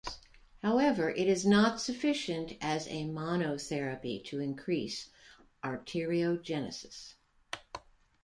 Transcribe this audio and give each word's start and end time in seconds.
However, 0.63 1.11
it 1.11 1.27
is 1.27 1.45
not 1.45 1.79
sufficient 1.79 2.53
as 2.59 2.87
a 2.87 3.05
monotherapy 3.05 4.25
to 4.25 4.39
increase 4.39 5.11
arteriogenesis. 5.63 7.13